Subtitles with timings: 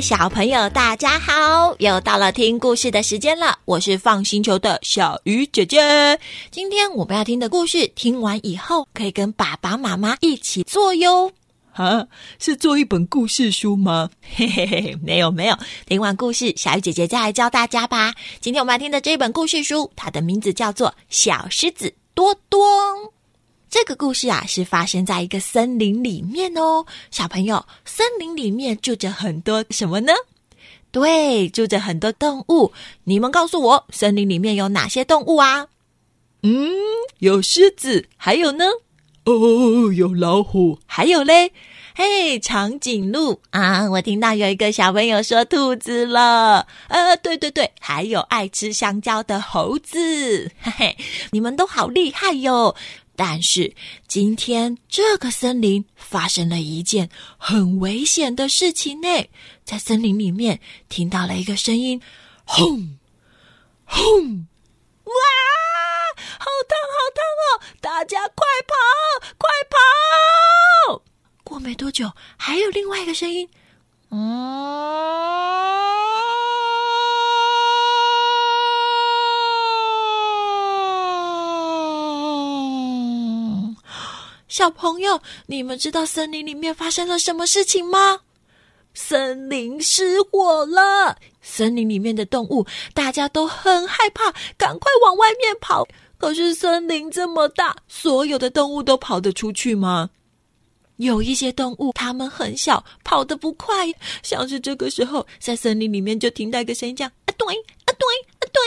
[0.00, 1.74] 小朋友，大家好！
[1.78, 3.58] 又到了听故事的时间了。
[3.64, 6.18] 我是放星球的小鱼姐姐。
[6.50, 11.32] 今天我们要听的故事，听完以后可以跟爸爸妈妈一起做哟。
[11.72, 12.06] 啊，
[12.38, 14.10] 是做一本故事书吗？
[14.36, 15.56] 嘿嘿嘿，没有没有。
[15.86, 18.14] 听完故事，小鱼姐姐再来教大家吧。
[18.40, 22.66] 今天我们要听的这本故事书，它的名字叫做《小狮子多多》。
[23.70, 26.86] 这个故事啊，是发生在一个森林里面哦。
[27.10, 30.12] 小朋友，森林里面住着很多什么呢？
[30.90, 32.72] 对，住着很多动物。
[33.04, 35.66] 你们告诉我，森林里面有哪些动物啊？
[36.42, 36.70] 嗯，
[37.18, 38.64] 有狮子，还有呢？
[39.24, 41.52] 哦，有老虎，还有嘞？
[41.94, 43.90] 嘿，长颈鹿啊！
[43.90, 46.66] 我听到有一个小朋友说兔子了。
[46.88, 50.50] 呃，对对对，还有爱吃香蕉的猴子。
[50.60, 50.96] 嘿嘿，
[51.32, 52.74] 你们都好厉害哟！
[53.18, 53.74] 但是
[54.06, 59.08] 今天这个森林发生了一件很危险的事情呢，
[59.64, 62.00] 在森林里面听到了一个声音，
[62.44, 62.96] 轰
[63.84, 64.46] 轰！
[65.02, 65.12] 哇，
[66.38, 67.60] 好烫好烫哦！
[67.80, 68.76] 大家快跑
[69.36, 71.02] 快跑！
[71.42, 73.48] 过没多久，还有另外一个声音，
[74.10, 75.77] 嗯。
[84.58, 88.18] 小朋友，你们知道森林里面发生了什么事情吗？
[88.92, 95.86] 森林失火了，森林里面的动物大家都很害怕，赶快往外面跑。
[96.16, 100.10] 可是森林这么大，所有的动物都跑得出去吗？
[100.96, 103.86] 有一些动物它们很小，跑得不快。
[104.24, 108.08] 像是这个时候，在森林里面就听到一个声音，这样啊，对啊，对
[108.40, 108.60] 啊，对。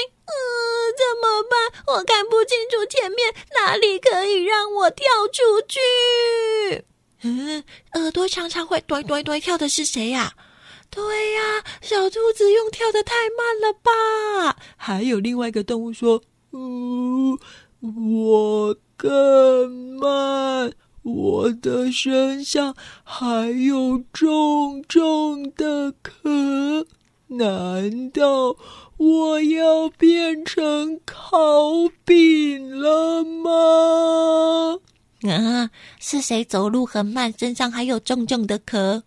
[2.52, 6.83] 清楚前面哪里可以让我跳出去。
[7.23, 10.33] 嗯，耳朵常常会咚咚咚跳的是谁呀？
[10.89, 14.58] 对呀，小兔子用跳的太慢了吧？
[14.76, 16.21] 还有另外一个动物说
[16.52, 17.39] ：“嗯，
[17.80, 26.86] 我更慢，我的身上还有重重的壳，
[27.27, 28.58] 难道？”
[29.02, 34.80] 我要变成烤饼了吗？
[35.23, 39.02] 啊，是谁走路很慢，身上还有重重的壳？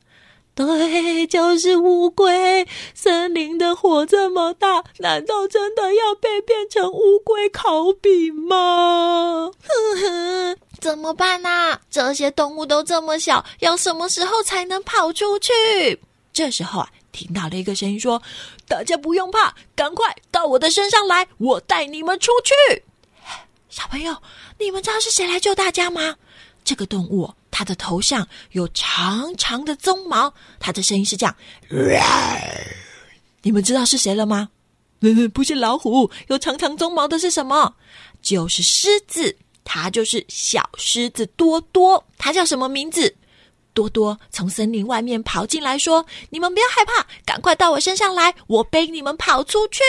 [0.56, 2.66] 对，就是乌龟。
[2.92, 9.48] 森林的火这么大，难道真的要被变成乌龟烤饼吗？
[9.62, 11.48] 呵呵，怎么办呢？
[11.48, 11.80] 啊？
[11.88, 15.52] 这些动物都这么小，要什么时候才能跑出去？
[16.32, 16.90] 这时候啊。
[17.14, 18.20] 听到了一个声音说
[18.66, 22.82] ：“大家不用怕，赶快到我的身上来，我带你们出去。”
[23.70, 24.20] 小朋友，
[24.58, 26.16] 你们知道是谁来救大家吗？
[26.64, 31.36] 这个动物，它的头上有长长的鬃毛，它的声音是这样。
[33.42, 34.48] 你们知道是谁了吗？
[35.32, 37.74] 不是老虎，有长长鬃毛的是什么？
[38.22, 42.02] 就是狮子，它就是小狮子多多。
[42.16, 43.14] 它叫什么名字？
[43.74, 49.82] 多多从森林外面跑进来，说：“你们不要害怕，赶快到我身上来，我背你们跑出去。”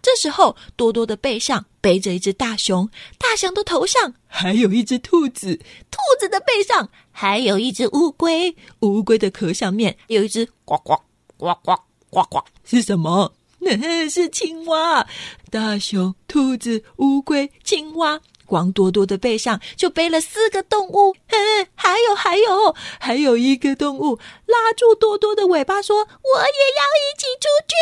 [0.00, 2.88] 这时候，多多的背上背着一只大熊，
[3.18, 5.56] 大熊的头上还有一只兔子，
[5.90, 10.96] 兔子的背上还有一只乌龟，乌龟的壳上面有一只呱呱
[11.36, 11.76] 呱呱
[12.10, 13.32] 呱呱，是什么？
[14.08, 15.04] 是青蛙。
[15.50, 18.20] 大熊、兔子、乌龟、青蛙。
[18.48, 27.76] 光多多的背上就背了四个动物，嘿，还有还有还有一个动物拉住多多的尾巴说：“我也要一起出去。”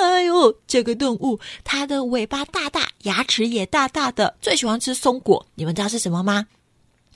[0.00, 5.46] 哎呦，这个动物它的尾巴大大，牙齿也大大的，最喜欢吃松果。
[5.54, 6.46] 你们知道是什么吗？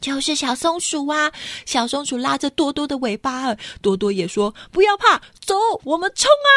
[0.00, 1.32] 就是小松鼠啊！
[1.64, 6.50] 小松鼠拉着多多的尾巴，多多也说：“不要怕，走，我们冲啊！”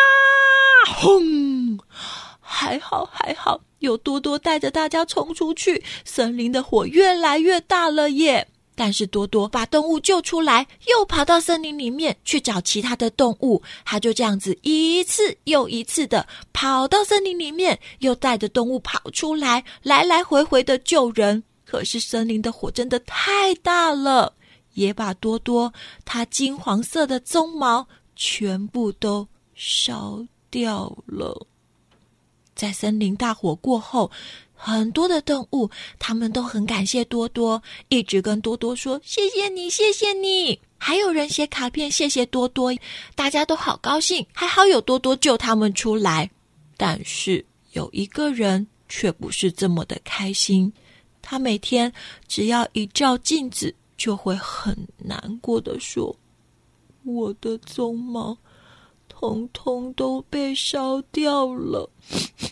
[0.97, 1.79] 轰！
[2.41, 8.47] 还好还好，有多多带着大家冲出去，森林的火越来越大了耶！
[8.77, 21.41] 但是多多把动物救出来，又跑到森林里面去找其他的动物，他就这样子一次又一次的跑到森林里面，又带着动物跑出来，来来回回的救人。
[21.63, 24.33] 可是森林的火真的太大了，
[24.73, 25.73] 也把多多
[26.03, 27.87] 它金黄色的鬃毛
[28.17, 30.19] 全部都烧
[30.51, 31.47] 掉了。
[32.55, 34.09] 在森林大火过后，
[34.53, 35.69] 很多的动物
[35.99, 40.59] 他们都很感谢多多，一直跟多多说谢谢你，谢谢你。
[40.77, 42.73] 还有人写卡片谢谢多多，
[43.15, 46.29] 大家都好高兴，还好有多多救他们出来。
[46.77, 47.43] 但是
[47.73, 50.71] 有一个人却不是这么的开心，
[51.21, 51.91] 他每天
[52.27, 56.15] 只要一照镜子，就会很难过的说
[57.03, 58.37] ：“我的鬃毛
[59.29, 61.89] 通通都被烧掉了，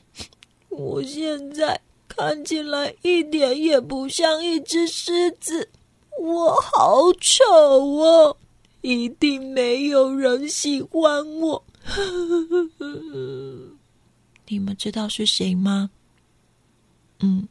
[0.69, 5.69] 我现在看起来一点也不像一只狮子，
[6.19, 8.35] 我好丑哦，
[8.81, 11.63] 一定没有人喜欢我。
[14.47, 15.89] 你们知道是谁吗？
[17.19, 17.47] 嗯，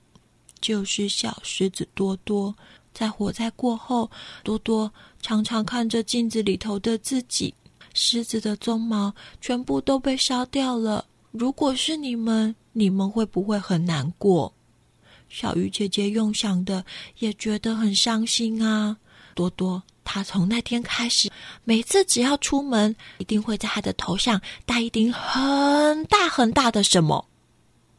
[0.60, 2.54] 就是小狮子多多。
[2.94, 4.10] 在火灾过后，
[4.44, 4.92] 多多
[5.22, 7.54] 常常看着镜子里头的自己，
[7.94, 11.04] 狮子的鬃毛全部都被烧掉了。
[11.30, 14.52] 如果是你们，你们会不会很难过？
[15.28, 16.84] 小鱼姐姐用想的
[17.18, 18.96] 也觉得很伤心啊。
[19.34, 21.30] 多多，他从那天开始，
[21.64, 27.26] 每次只要出门，一定会在他的头上戴一顶很大很大的什么？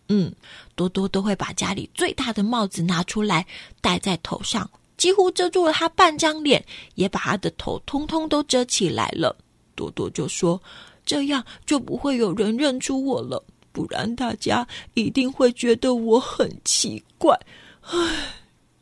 [0.09, 0.31] 嗯，
[0.75, 3.47] 多多都会把家里最大的帽子拿出来
[3.81, 4.69] 戴在头上。
[4.95, 6.63] 几乎遮住了他半张脸，
[6.93, 9.35] 也把他的头通通都遮起来了。
[9.75, 10.61] 多多就说
[11.05, 17.37] ：“这样就不会有人认出我了，不然大家一定会觉得我很奇怪。”
[17.81, 18.35] 唉，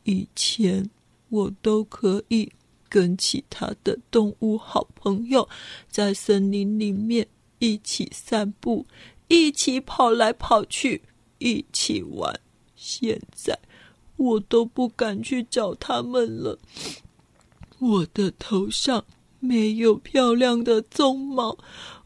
[0.04, 0.88] 以前
[1.28, 2.50] 我都可以
[2.88, 5.48] 跟其他的动物好朋友
[5.88, 7.26] 在森林里面
[7.58, 8.86] 一起散步，
[9.28, 11.02] 一起跑来跑去，
[11.38, 12.38] 一起玩。
[12.76, 13.58] 现在，
[14.16, 16.58] 我都不敢去找他们了。
[17.78, 19.04] 我的头上
[19.42, 21.58] 没有漂亮的鬃毛，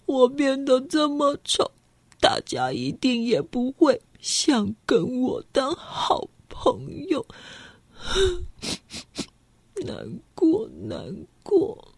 [0.07, 1.71] 我变得这么丑，
[2.19, 7.27] 大家一定也不会想跟我当好朋友。
[9.85, 10.99] 难过，难
[11.43, 11.93] 过。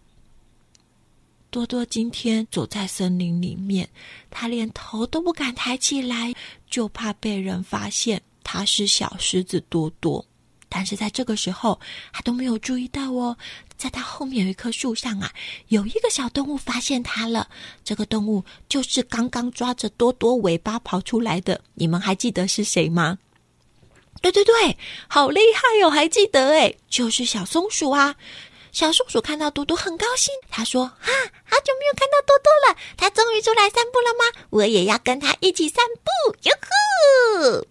[1.50, 3.88] 多多今天走在森林里面，
[4.28, 6.34] 他连头都不敢抬起来，
[6.68, 8.20] 就怕被人发现。
[8.42, 10.24] 他是小狮子多多，
[10.68, 11.80] 但是在这个时候，
[12.12, 13.36] 他都没有注意到哦，
[13.76, 15.32] 在他后面有一棵树上啊，
[15.68, 17.48] 有一个小动物发现他了。
[17.84, 23.18] 这个动物就是刚刚抓着多多尾巴跑出来的，你们还记得是谁吗？
[24.20, 24.76] 对对对，
[25.06, 28.16] 好厉害哟，还记得诶，就是小松鼠啊。
[28.70, 31.10] 小松鼠看到多多很高兴，他说：“哈，
[31.44, 34.46] 好久没有看到多多了，他终于出来散步了吗？
[34.50, 37.66] 我也要跟他一起散步，哟呵！”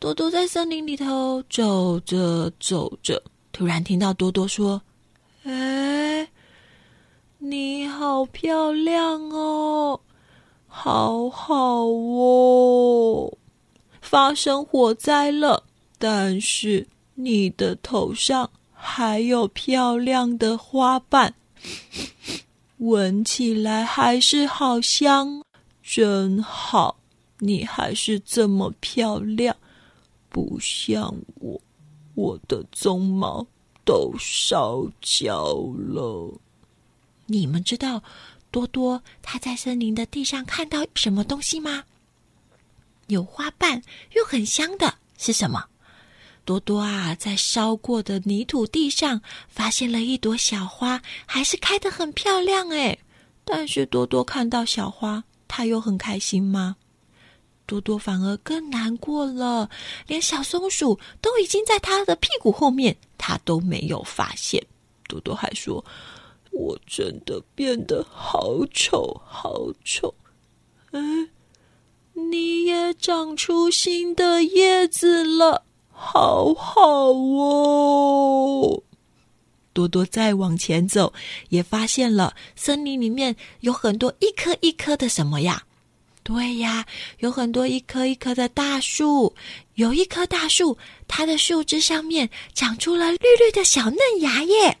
[0.00, 4.80] 多多在森林里头走着走着，突然听到多多说
[5.42, 6.28] ：“哎，
[7.38, 10.00] 你好漂亮哦，
[10.68, 13.36] 好好哦！
[14.00, 15.64] 发生火灾了，
[15.98, 16.86] 但是
[17.16, 21.34] 你的头上还有漂亮的花瓣，
[22.76, 25.42] 闻起来还是好香，
[25.82, 27.00] 真好！
[27.40, 29.56] 你还是这么漂亮。”
[30.38, 31.60] 不像我，
[32.14, 33.44] 我的鬃毛
[33.84, 36.32] 都烧焦了。
[37.26, 38.00] 你们知道
[38.52, 41.82] 多多他在森林的地上看到什么东西吗？
[43.08, 43.82] 有花瓣
[44.12, 45.64] 又很香的是什么？
[46.44, 52.96] 多多啊，在烧过的泥土地上发现了一朵小花，还是开得很漂亮哎。
[53.44, 56.76] 但是多多看到小花，他又很开心吗？
[57.68, 59.68] 多多反而更难过了，
[60.06, 64.66] 连小松鼠都已经在他的屁股后面，他都没有发现。
[65.06, 65.84] 多多还说
[66.50, 70.14] ：“我真的变得好丑，好丑。”
[70.92, 71.00] 哎，
[72.14, 78.82] 你也长出新的叶子了，好好哦。
[79.74, 81.12] 多多再往前走，
[81.50, 85.64] 也发现了森林里面有很多一颗一颗的什么呀？
[86.28, 86.84] 对呀，
[87.20, 89.34] 有很多一棵一棵的大树，
[89.76, 94.76] 有一棵大树，它的树枝上面长出了绿绿的小嫩芽耶。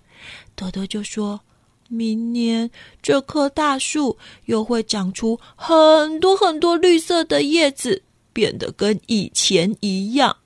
[0.54, 1.40] 多多就说
[1.88, 8.02] ：“明年这棵大树又会长出很多很多绿色的叶子，
[8.34, 10.36] 变得跟以前一样。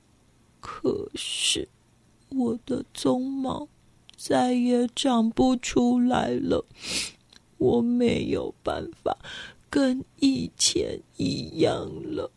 [0.60, 1.68] 可是
[2.28, 3.66] 我的鬃毛
[4.16, 6.64] 再也长不出来了，
[7.58, 9.18] 我没有办法。”
[9.72, 12.30] 跟以前一样了，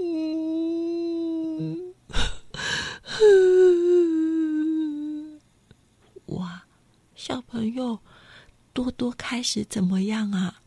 [0.00, 1.92] 嗯，
[6.26, 6.62] 哇，
[7.16, 7.98] 小朋友，
[8.72, 10.60] 多多开始怎么样啊？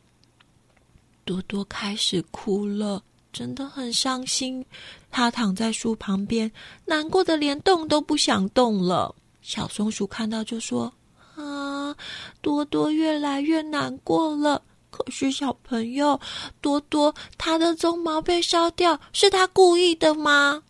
[1.23, 4.65] 多多开始哭了，真的很伤心。
[5.09, 6.51] 他躺在树旁边，
[6.83, 9.15] 难过的连动都不想动了。
[9.41, 10.93] 小松鼠看到就说
[11.39, 11.95] ：“啊，
[12.41, 14.61] 多多越来越难过了。”
[14.95, 16.17] 可是小朋友
[16.61, 20.63] 多多，他的鬃毛被烧掉，是他故意的吗？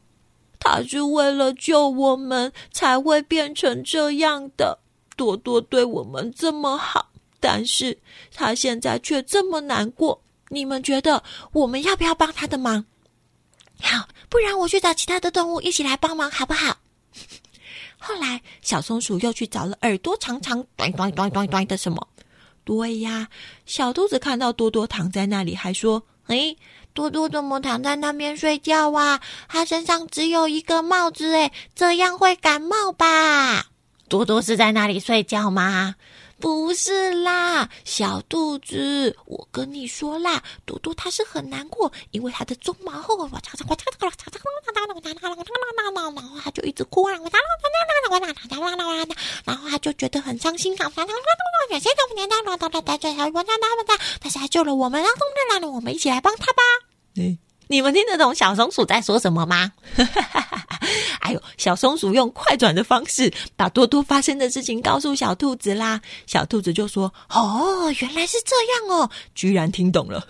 [0.59, 4.79] 他是为了救我们才会变成这样的。
[5.15, 7.95] 多多对我们这么好，但是
[8.33, 10.19] 他现在却这么难过。
[10.49, 12.83] 你们觉得我们要不要帮他的忙？
[13.79, 16.77] 好，不然我去找其他的动物一起来帮忙，好不好？
[17.99, 22.07] 后来，小松鼠又去找了耳朵长长、短短短短短的什么？
[22.65, 23.29] 对呀，
[23.65, 26.57] 小兔子看到多多躺在那里，还说：“诶，
[26.93, 29.21] 多多怎么躺在那边睡觉啊？
[29.47, 33.67] 他身上只有一个帽子，诶，这样会感冒吧？”
[34.09, 35.95] 多多是在那里睡觉吗？
[36.39, 43.39] 不是啦，小肚子，我跟你说啦，嘟嘟他是很难过，因为他的鬃毛后，然后
[46.43, 47.25] 他就一直哭，然后
[49.69, 50.91] 他就觉得很伤心，但
[54.31, 55.03] 是还救了我们，
[55.71, 56.61] 我们一起来帮他吧。
[57.67, 59.71] 你们听得懂小松鼠在说什么吗？
[61.21, 65.99] 哎呦，小松鼠用快转的方式把多多发生的事情告诉小兔子啦。
[66.27, 68.55] 小兔子就说：“哦，原来是这
[68.87, 70.27] 样哦，居然听懂了。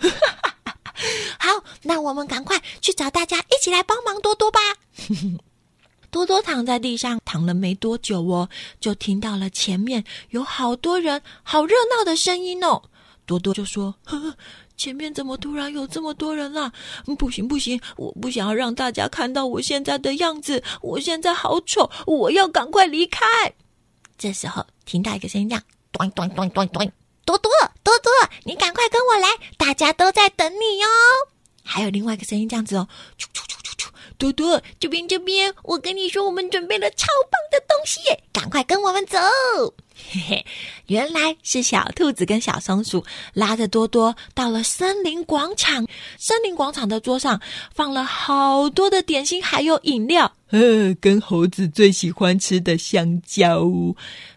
[1.38, 4.60] 好，那我们赶快去找大家一起来帮忙多多吧。
[6.10, 8.48] 多多躺在地上躺了没多久哦，
[8.80, 12.82] 就听到了前面有好多人，好热闹的声音哦。
[13.26, 14.34] 多多就说：“呵呵。”
[14.76, 16.72] 前面怎么突然有这么多人啦？
[17.18, 23.20] 不行不行，我不想要让大家看到我现在的样子，我现在好丑，我要赶快离开。
[24.18, 26.92] 这时候听到一个声音，这样，咚咚咚咚咚，
[27.24, 27.50] 多多
[27.82, 28.12] 多多，
[28.44, 30.86] 你赶快跟我来，大家都在等你哟。
[31.64, 32.86] 还有另外一个声音这样子哦，
[33.18, 38.00] 啾啾啾啾啾，多多这边这边，我跟你说，我们准备了超棒的东西，
[38.32, 39.18] 赶快跟我们走。
[39.96, 40.46] 嘿嘿，
[40.86, 45.86] 原来是小兔子跟小松鼠拉着多多到了森林广场。
[46.18, 47.40] 森林广场的桌上
[47.74, 53.66] 放了好多的点心，还有饮料，呃，跟猴子最喜欢吃的香蕉。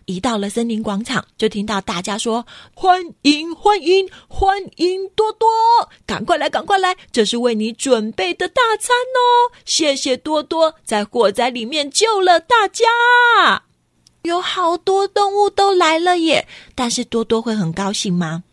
[0.06, 5.48] 一到了森林广场，就听到大家说：“欢迎，欢迎，欢迎多多！
[6.08, 9.54] 赶快来，赶快来，这是为你准备的大餐哦！
[9.66, 13.66] 谢谢多多在火灾里面救了大家。”
[14.24, 16.48] 有好多动物都来了耶！
[16.76, 18.44] 但是多多会很高兴吗？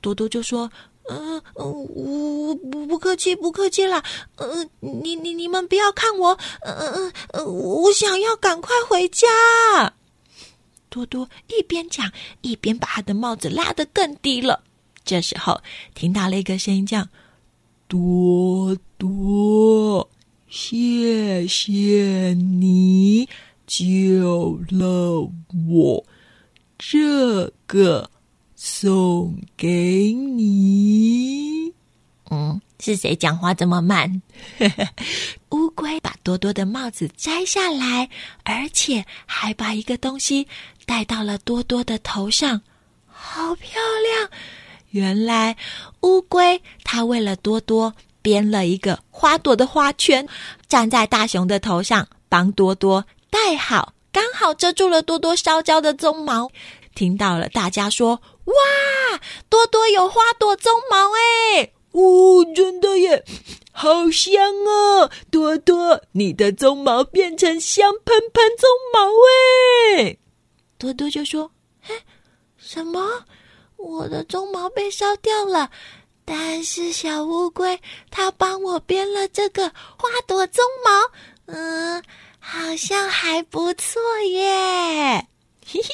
[0.00, 0.70] 多多就说
[1.08, 4.02] ：“嗯、呃，我不不客气，不客气啦。
[4.36, 9.28] 呃，你你你们不要看我，嗯、呃、嗯，我想要赶快回家。”
[10.90, 14.62] 多多一边讲一边把他的帽子拉得更低了。
[15.04, 15.60] 这时候
[15.94, 17.06] 听到了一个声音，叫
[17.88, 20.08] ：“多多，
[20.48, 23.28] 谢谢你。”
[23.74, 25.26] 救了
[25.70, 26.04] 我，
[26.76, 28.10] 这个
[28.54, 31.72] 送给你。
[32.30, 34.20] 嗯，是谁讲话这么慢？
[35.52, 38.10] 乌龟把多多的帽子摘下来，
[38.44, 40.46] 而且还把一个东西
[40.84, 42.60] 戴到了多多的头上，
[43.06, 44.28] 好漂亮！
[44.90, 45.56] 原来
[46.02, 50.28] 乌龟它为了多多编了一个花朵的花圈，
[50.68, 53.06] 站在大熊的头上，帮多多。
[53.32, 56.50] 戴好，刚好遮住了多多烧焦的鬃毛。
[56.94, 58.54] 听到了大家说：“哇，
[59.48, 63.24] 多多有花朵鬃毛哎！”哦，真的耶，
[63.72, 65.10] 好香哦！
[65.30, 69.08] 多多，你的鬃毛变成香喷喷鬃毛
[70.04, 70.18] 哎！
[70.76, 71.94] 多多就说：“嘿，
[72.58, 73.24] 什么？
[73.76, 75.70] 我的鬃毛被烧掉了？
[76.26, 81.10] 但是小乌龟它帮我编了这个花朵鬃毛，
[81.46, 82.02] 嗯。”
[82.44, 85.28] 好像还不错耶，
[85.64, 85.88] 嘿嘿。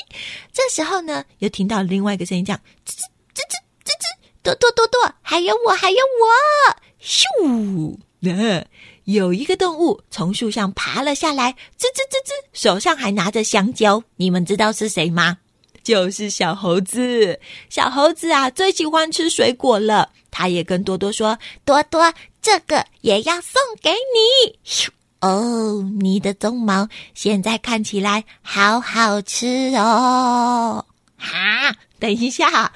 [0.51, 3.03] 这时候呢，又听到另外一个声音，这样吱吱
[3.35, 7.99] 吱吱吱吱，多多多多，还有我，还有我，咻！
[8.21, 8.65] 那
[9.05, 14.03] 有一个动物从树上爬了下来，吱吱吱吱，手上还拿着香蕉。
[14.17, 15.37] 你们知道是谁吗？
[15.85, 17.39] 就是小猴子。
[17.69, 20.11] 小猴子啊，最喜欢吃水果了。
[20.31, 24.89] 他也跟多多说：“多多，这个也要送给你。”咻。
[25.21, 30.85] 哦，你的鬃毛现在看起来好好吃哦！
[31.17, 32.73] 哈，等一下，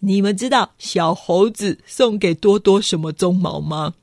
[0.00, 3.94] 你们知道小猴子送给多多什么鬃毛吗？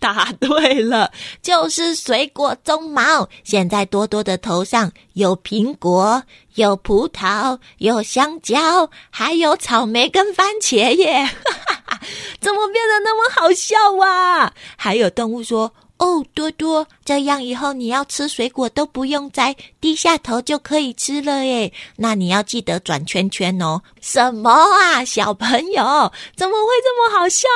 [0.00, 3.28] 答对了，就是水果鬃毛。
[3.44, 6.24] 现在多多的头上有苹果、
[6.56, 11.24] 有葡萄、有香蕉，还有草莓跟番茄耶！
[11.24, 12.00] 哈哈哈，
[12.40, 14.52] 怎么变得那么好笑啊？
[14.76, 15.72] 还有动物说。
[15.96, 21.72] 哦，多多，这样以后你要吃水果都不用摘低下头就可以吃了耶。
[21.96, 23.80] 那你要记得转圈圈哦。
[24.00, 27.48] 什么啊，小朋友，怎么会这么好笑？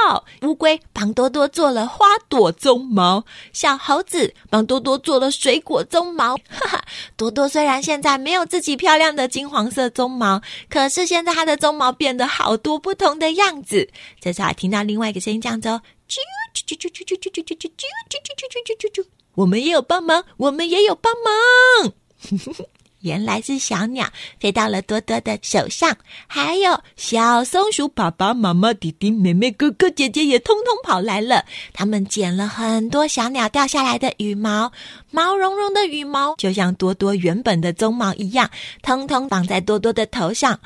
[0.42, 6.36] 乌龟帮多多做了花朵鬃毛，小猴子帮多多做了水果鬃毛。
[6.48, 6.84] 哈哈，
[7.16, 10.40] 多多虽然现在没有自己漂亮的金黄色鬃毛，
[10.70, 13.88] 可是现在它的鬃毛变得好多不同的样子。
[14.20, 15.82] 这次还听到另外一个声音，这样子哦。
[16.08, 16.16] 啾
[16.54, 17.68] 啾啾啾啾啾啾啾啾啾
[18.08, 19.06] 啾啾啾啾啾啾！
[19.34, 21.92] 我们也有帮忙，我们也有帮忙。
[23.02, 31.44] 原来是小鸟飞到了多多的手上，还有小松鼠爸爸妈妈、弟弟妹妹、哥哥姐姐也通通跑来了。
[31.72, 34.72] 他们捡了很多小鸟掉下来的羽毛，
[35.12, 38.50] 毛茸茸的羽毛，就像多多原本的鬃毛一样，
[38.82, 40.58] 通通绑在多多的头上。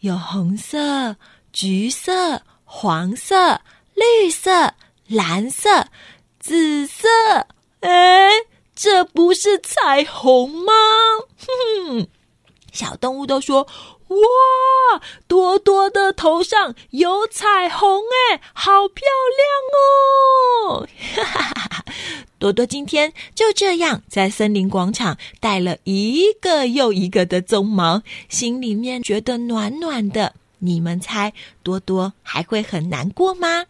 [0.00, 1.16] 有红色、
[1.54, 3.62] 橘色、黄色、
[3.94, 4.74] 绿色。
[5.08, 5.88] 蓝色、
[6.38, 7.08] 紫色，
[7.80, 8.28] 哎，
[8.74, 10.72] 这不是彩虹吗？
[11.38, 12.08] 哼哼，
[12.72, 13.66] 小动物都说
[14.08, 19.06] ：“哇，多多的头上有彩虹，哎，好漂
[19.38, 20.86] 亮哦！”
[21.16, 21.84] 哈哈哈哈，
[22.38, 30.34] 多多今天就这样在森林广场戴了一个又一个的鬃毛，心里面觉得暖暖的。
[30.60, 33.64] 你们猜，多多还会很难过吗？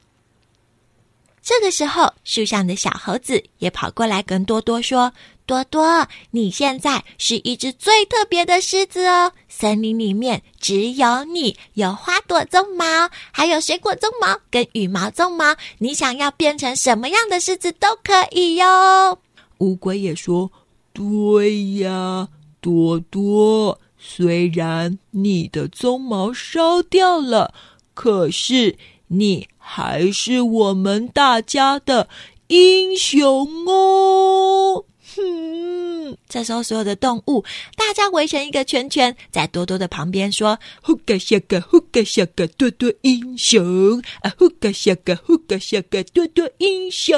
[1.49, 5.11] 这个时候，树上的小猴子也跑过来跟多多说
[5.49, 9.33] ：“多多，你现在是一只最特别的狮子哦！
[9.49, 15.57] 森林里面只有你有花朵鬃毛，还有水果鬃毛跟羽毛鬃毛。
[15.79, 19.19] 你想要变成什么样的狮子都可以哟。”
[19.57, 20.51] 乌龟也说
[20.93, 22.29] ：“对呀，
[22.61, 27.55] 多多，虽然你的鬃毛烧掉了，
[27.95, 28.77] 可是
[29.07, 32.09] 你……”还是我们大家的
[32.47, 34.87] 英雄哦！
[35.15, 37.45] 哼，这时候所有的动物，
[37.77, 44.33] 大家围成一个圈圈，在多多的旁边说：“呼嘎下嘎，呼嘎下嘎，多多英雄啊！
[44.39, 47.15] 呼嘎下嘎，呼嘎下嘎，多多英雄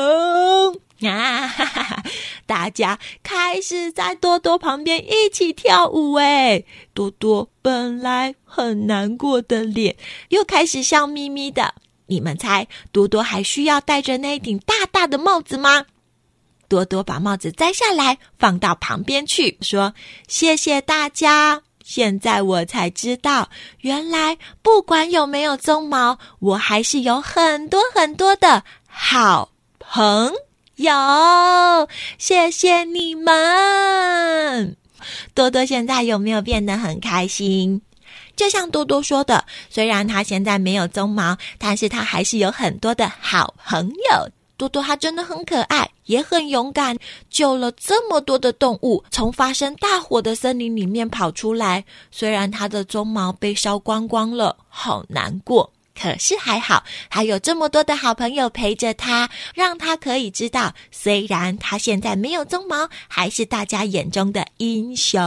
[1.02, 2.02] 啊！”哈哈哈，
[2.46, 6.64] 大家开始在多多旁边一起跳舞哎。
[6.92, 9.96] 多多本来很难过的脸，
[10.30, 11.74] 又开始笑眯眯的。
[12.10, 15.86] 你们猜，多多还需要戴着那顶大大的帽子吗？
[16.68, 19.94] 多多把帽子摘下来，放到旁边去，说
[20.28, 23.48] ：“谢谢大家。”现在我才知道，
[23.80, 30.32] 原来不管有没有鬃毛，我还是有很多很多的好朋
[30.76, 31.88] 友。
[32.18, 34.76] 谢谢你们。
[35.34, 37.82] 多多现在有没有变得很开心？
[38.40, 44.30] 就像多多说的，虽然他现在没有鬃毛，但是他还是有很多的好朋友。
[44.56, 46.96] 多多他真的很可爱，也很勇敢，
[47.28, 51.84] 救了这么多的动物，从发生大火的森林里面跑出来。
[52.10, 55.70] 虽然他的鬃毛被烧光光了，好难过。
[56.00, 65.20] 可是还好，还有这么多的好朋友陪着他，让他可以知道，虽然他现在没有鬃毛，还是大家眼中的英雄。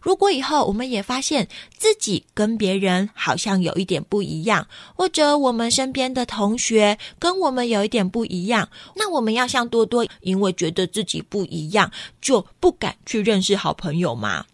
[0.00, 1.46] 如果以后我们也发现
[1.78, 11.88] 自己跟别人好像有一点不一样，或者我们身边的同学跟我们有一点不一样，那我们要像多多，因为觉得自己不一样，
[12.20, 14.44] 就不敢去认识好朋友吗？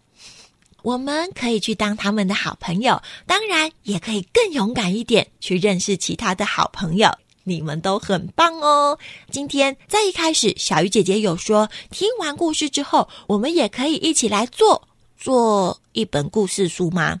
[0.83, 7.09] 我们可以去当他们的好朋友，当然也可以更勇敢一点去认识其他的好朋友。
[7.45, 8.97] 你们都很棒哦！
[9.31, 17.17] 今天在一开始，小鱼姐姐有说，听完故事之后，我们也可以一起来做做一本故事书吗？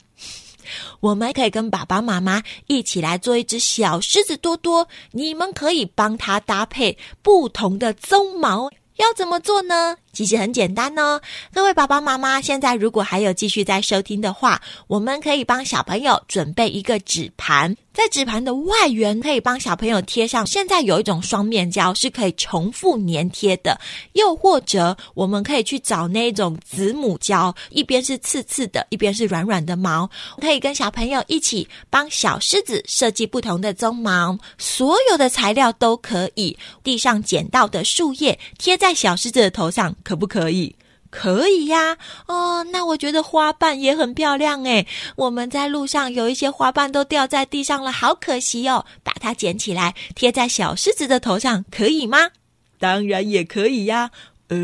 [0.99, 8.69] 我们可以跟爸爸妈妈一起来做一只小狮子多多，你们可以帮他搭配不同的鬃毛。
[8.97, 9.97] 要怎么做呢？
[10.13, 11.19] 其实很简单哦。
[11.51, 17.75] 各位爸爸妈妈，现在如果还有继续在收听的话，我们可以帮小朋友准备一个纸盘。
[17.93, 23.79] 在纸盘的外缘可以帮小朋友贴上，现在有一种双面胶是可以重复粘贴的，
[24.13, 30.09] 又或者我们可以去找那种子母胶，一边是刺刺的，一边是软软的毛，
[30.41, 34.35] 可以跟小朋友一起帮小狮子设计不同的鬃毛。
[34.57, 40.75] 所有的材料都可以，地上捡到的树叶贴在小狮子的头上，可不可以？
[41.09, 44.87] 可以呀，哦，那我觉得花瓣也很漂亮诶。
[45.15, 48.83] 我们在路上有一些花瓣都掉在地上了，好可惜哦。
[49.03, 52.31] 把它捡起来贴在小狮子的头上，可以吗？
[52.79, 54.09] 当然也可以呀。
[54.47, 54.57] 呃，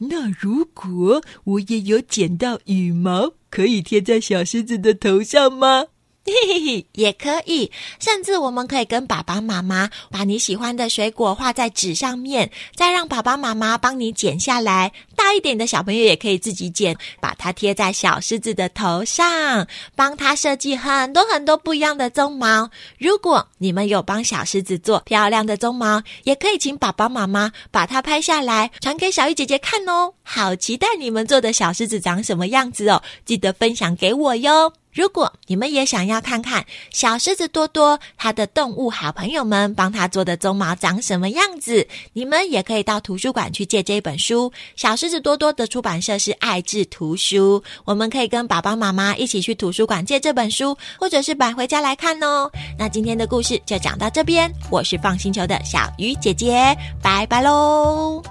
[0.00, 5.86] 那如果我也有捡到羽毛，可以贴在小狮子的头上吗？
[6.26, 14.90] 嘿嘿嘿，也可以，甚至我们可以跟爸爸妈妈把你喜欢的水果画在纸上面，再让爸爸妈妈帮你剪下来。
[15.14, 22.70] 大一点的小朋友也可以自己剪，把它贴在小狮子的头上，帮它设计很多很多不一样的鬃毛。
[22.98, 30.14] 如果你们有帮小狮子做漂亮的鬃毛，也可以请爸爸妈妈把它拍下来，传给小玉姐姐看哦。
[30.22, 33.02] 好期待你们做的小狮子长什么样子哦！
[33.26, 34.72] 记得分享给我哟。
[34.94, 44.52] 如果你们也想要看看小狮子多多他的动物好朋友们帮他做的鬃毛长什么样子，你们也可以到图书馆去借这本书。
[44.76, 52.48] 小狮子多多的出版社是爱智图书，我们可以跟爸爸妈妈一起去图书馆借这本书，或者是买回家来看哦。
[52.78, 58.22] 那今天的故事就讲到这边，我是放星球的小鱼姐姐，拜拜喽。